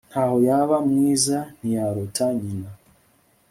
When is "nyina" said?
2.41-2.69